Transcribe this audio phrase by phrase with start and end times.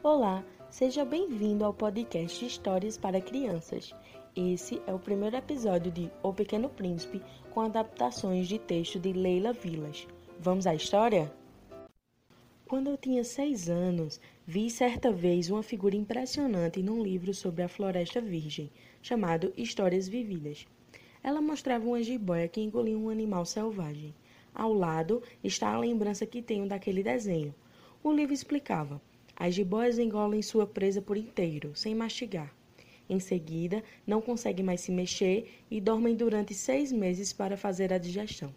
[0.00, 3.92] Olá, seja bem-vindo ao podcast Histórias para Crianças.
[4.34, 9.52] Esse é o primeiro episódio de O Pequeno Príncipe com adaptações de texto de Leila
[9.52, 10.06] Vilas.
[10.38, 11.32] Vamos à história?
[12.68, 17.68] Quando eu tinha seis anos, vi certa vez uma figura impressionante num livro sobre a
[17.68, 18.70] Floresta Virgem,
[19.02, 20.64] chamado Histórias Vividas.
[21.24, 24.14] Ela mostrava uma jiboia que engolia um animal selvagem.
[24.54, 27.52] Ao lado está a lembrança que tenho daquele desenho.
[28.00, 29.02] O livro explicava:
[29.40, 32.52] as jiboias engolem sua presa por inteiro, sem mastigar.
[33.08, 37.98] Em seguida, não conseguem mais se mexer e dormem durante seis meses para fazer a
[37.98, 38.52] digestão.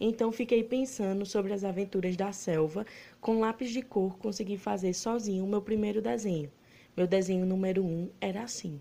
[0.00, 2.86] Então fiquei pensando sobre as aventuras da selva.
[3.20, 6.50] Com lápis de cor, consegui fazer sozinho o meu primeiro desenho.
[6.96, 8.80] Meu desenho número um era assim.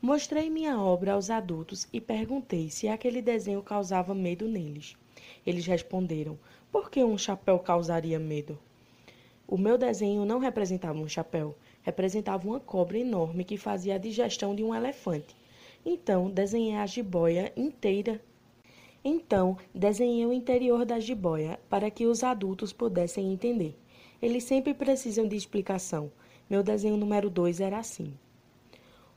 [0.00, 4.94] Mostrei minha obra aos adultos e perguntei se aquele desenho causava medo neles.
[5.46, 6.38] Eles responderam:
[6.70, 8.58] por que um chapéu causaria medo?
[9.50, 14.54] O meu desenho não representava um chapéu, representava uma cobra enorme que fazia a digestão
[14.54, 15.34] de um elefante.
[15.84, 18.22] Então, desenhei a jiboia inteira.
[19.04, 23.76] Então, desenhei o interior da jiboia para que os adultos pudessem entender.
[24.22, 26.12] Eles sempre precisam de explicação.
[26.48, 28.14] Meu desenho número 2 era assim.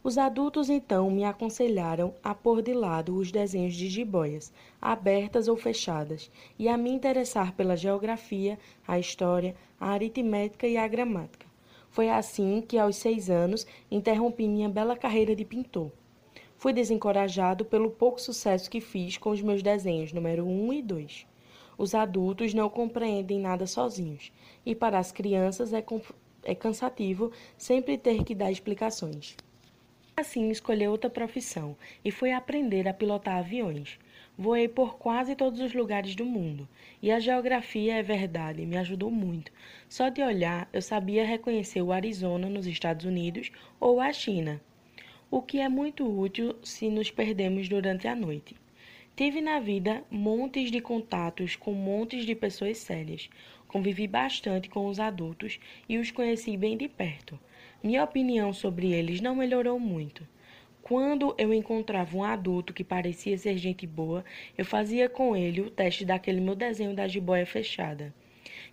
[0.05, 4.51] Os adultos então me aconselharam a pôr de lado os desenhos de jiboias,
[4.81, 10.85] abertas ou fechadas, e a me interessar pela geografia, a história, a aritmética e a
[10.89, 11.47] gramática.
[11.89, 15.89] Foi assim que, aos seis anos, interrompi minha bela carreira de pintor.
[16.57, 20.81] Fui desencorajado pelo pouco sucesso que fiz com os meus desenhos número 1 um e
[20.81, 21.25] 2.
[21.77, 24.33] Os adultos não compreendem nada sozinhos,
[24.65, 25.81] e para as crianças é,
[26.43, 29.37] é cansativo sempre ter que dar explicações.
[30.15, 31.75] Assim, escolhi outra profissão
[32.05, 33.97] e fui aprender a pilotar aviões.
[34.37, 36.67] Voei por quase todos os lugares do mundo,
[37.01, 39.51] e a geografia, é verdade, me ajudou muito.
[39.89, 44.61] Só de olhar, eu sabia reconhecer o Arizona nos Estados Unidos ou a China,
[45.31, 48.55] o que é muito útil se nos perdemos durante a noite.
[49.15, 53.29] Tive na vida montes de contatos com montes de pessoas sérias.
[53.67, 57.39] Convivi bastante com os adultos e os conheci bem de perto.
[57.83, 60.25] Minha opinião sobre eles não melhorou muito.
[60.81, 64.23] Quando eu encontrava um adulto que parecia ser gente boa,
[64.57, 68.15] eu fazia com ele o teste daquele meu desenho da jiboia fechada,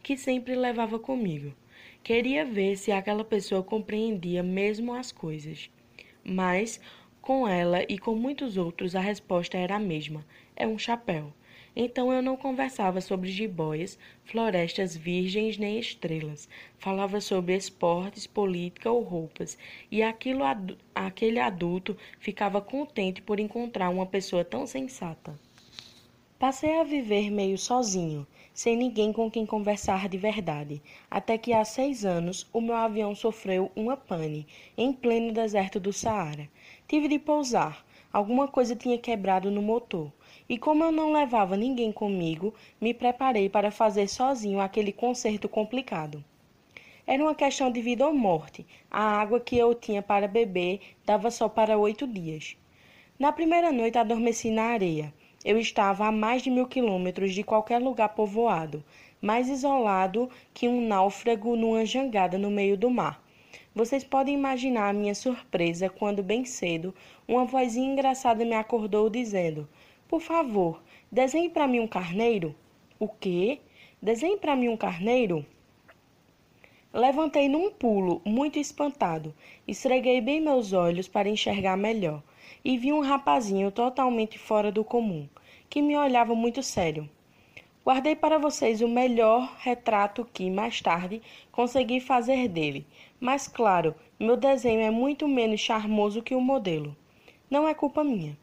[0.00, 1.52] que sempre levava comigo.
[2.04, 5.68] Queria ver se aquela pessoa compreendia mesmo as coisas.
[6.22, 6.80] Mas,
[7.20, 11.32] com ela e com muitos outros, a resposta era a mesma: é um chapéu.
[11.74, 16.48] Então eu não conversava sobre jiboias, florestas virgens nem estrelas.
[16.78, 19.56] Falava sobre esportes, política ou roupas.
[19.90, 20.42] E aquilo,
[20.94, 25.38] aquele adulto ficava contente por encontrar uma pessoa tão sensata.
[26.40, 31.64] Passei a viver meio sozinho, sem ninguém com quem conversar de verdade, até que há
[31.66, 36.48] seis anos o meu avião sofreu uma pane em pleno deserto do Saara.
[36.88, 37.84] Tive de pousar.
[38.12, 40.12] Alguma coisa tinha quebrado no motor.
[40.48, 46.24] E como eu não levava ninguém comigo, me preparei para fazer sozinho aquele concerto complicado.
[47.06, 48.66] Era uma questão de vida ou morte.
[48.90, 52.56] A água que eu tinha para beber dava só para oito dias.
[53.18, 55.14] Na primeira noite adormeci na areia.
[55.44, 58.84] Eu estava a mais de mil quilômetros de qualquer lugar povoado,
[59.22, 63.22] mais isolado que um náufrago numa jangada no meio do mar.
[63.74, 66.92] Vocês podem imaginar a minha surpresa quando, bem cedo,
[67.26, 69.68] uma vozinha engraçada me acordou dizendo:
[70.08, 72.52] por favor, desenhe para mim um carneiro.
[72.98, 73.60] O quê?
[74.02, 75.46] Desenhe para mim um carneiro?
[76.92, 79.32] Levantei num pulo, muito espantado.
[79.68, 82.24] Esfreguei bem meus olhos para enxergar melhor
[82.64, 85.28] e vi um rapazinho totalmente fora do comum,
[85.68, 87.08] que me olhava muito sério.
[87.82, 92.86] Guardei para vocês o melhor retrato que, mais tarde, consegui fazer dele,
[93.18, 96.94] mas, claro, meu desenho é muito menos charmoso que o modelo.
[97.50, 98.36] Não é culpa minha.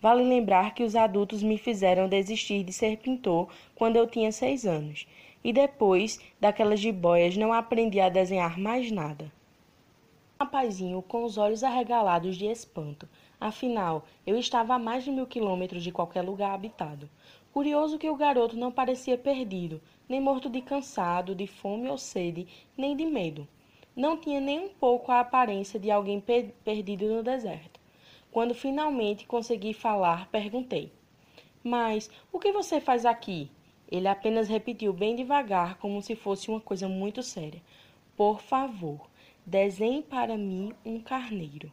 [0.00, 4.64] Vale lembrar que os adultos me fizeram desistir de ser pintor quando eu tinha seis
[4.64, 5.08] anos,
[5.42, 9.30] e depois daquelas jiboias não aprendi a desenhar mais nada.
[10.38, 13.08] Rapazinho com os olhos arregalados de espanto.
[13.40, 17.10] Afinal, eu estava a mais de mil quilômetros de qualquer lugar habitado.
[17.54, 22.48] Curioso que o garoto não parecia perdido, nem morto de cansado, de fome ou sede,
[22.76, 23.46] nem de medo.
[23.94, 27.78] Não tinha nem um pouco a aparência de alguém per perdido no deserto.
[28.32, 30.90] Quando finalmente consegui falar, perguntei:
[31.62, 33.48] Mas o que você faz aqui?
[33.88, 37.62] Ele apenas repetiu bem devagar, como se fosse uma coisa muito séria:
[38.16, 39.08] Por favor,
[39.46, 41.70] desenhe para mim um carneiro.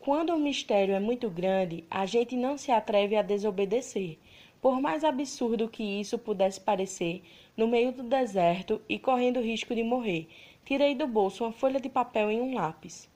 [0.00, 4.18] Quando o mistério é muito grande, a gente não se atreve a desobedecer.
[4.60, 7.22] Por mais absurdo que isso pudesse parecer,
[7.56, 10.28] no meio do deserto e correndo risco de morrer,
[10.64, 13.08] tirei do bolso uma folha de papel e um lápis.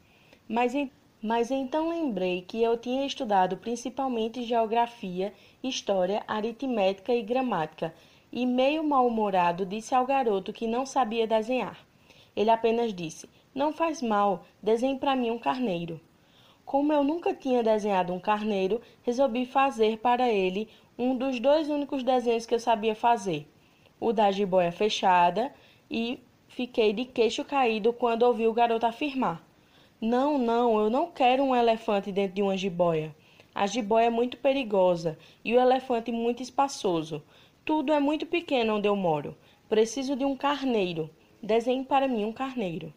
[0.49, 0.73] Mas,
[1.21, 7.93] mas então lembrei que eu tinha estudado principalmente geografia, história, aritmética e gramática,
[8.33, 11.85] e meio mal-humorado disse ao garoto que não sabia desenhar.
[12.35, 16.01] Ele apenas disse: Não faz mal, desenhe para mim um carneiro.
[16.65, 20.69] Como eu nunca tinha desenhado um carneiro, resolvi fazer para ele
[20.99, 23.47] um dos dois únicos desenhos que eu sabia fazer,
[24.01, 25.53] o da jiboia fechada,
[25.91, 26.19] e
[26.49, 29.45] fiquei de queixo caído quando ouvi o garoto afirmar:
[30.01, 33.15] Não, não, eu não quero um elefante dentro de uma jiboia.
[33.55, 37.23] A jiboia é muito perigosa e o elefante muito espaçoso.
[37.65, 39.37] Tudo é muito pequeno onde eu moro.
[39.69, 41.11] Preciso de um carneiro.
[41.43, 42.93] Desenhe para mim um carneiro.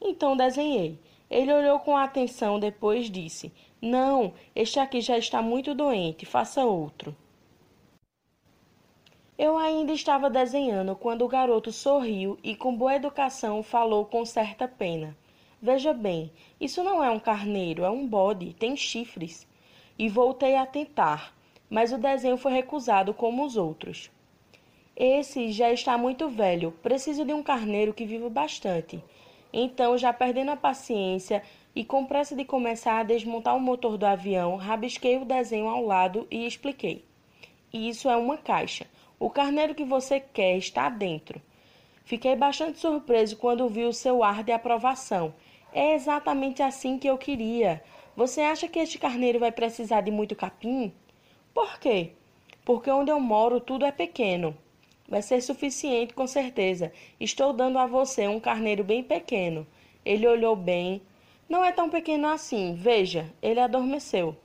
[0.00, 0.98] Então desenhei.
[1.34, 3.52] Ele olhou com atenção, depois disse:
[3.82, 7.12] Não, este aqui já está muito doente, faça outro.
[9.36, 14.68] Eu ainda estava desenhando quando o garoto sorriu e, com boa educação, falou com certa
[14.68, 15.16] pena.
[15.60, 19.44] Veja bem, isso não é um carneiro, é um bode, tem chifres.
[19.98, 21.34] E voltei a tentar,
[21.68, 24.08] mas o desenho foi recusado como os outros.
[24.94, 29.02] Esse já está muito velho, preciso de um carneiro que viva bastante.
[29.56, 31.40] Então, já perdendo a paciência
[31.76, 35.86] e com pressa de começar a desmontar o motor do avião, rabisquei o desenho ao
[35.86, 37.04] lado e expliquei.
[37.72, 38.84] Isso é uma caixa.
[39.16, 41.40] O carneiro que você quer está dentro.
[42.04, 45.32] Fiquei bastante surpreso quando vi o seu ar de aprovação.
[45.72, 47.80] É exatamente assim que eu queria.
[48.16, 50.92] Você acha que este carneiro vai precisar de muito capim?
[51.54, 52.10] Por quê?
[52.64, 54.58] Porque onde eu moro tudo é pequeno.
[55.08, 56.92] Vai ser suficiente, com certeza.
[57.20, 59.66] Estou dando a você um carneiro bem pequeno.
[60.04, 61.02] Ele olhou bem.
[61.48, 62.74] Não é tão pequeno assim.
[62.74, 64.36] Veja, ele adormeceu.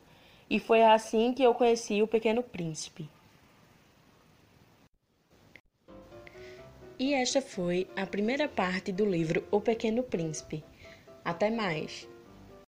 [0.49, 3.09] E foi assim que eu conheci o pequeno príncipe.
[6.97, 10.61] E esta foi a primeira parte do livro O Pequeno Príncipe.
[11.23, 12.05] Até mais!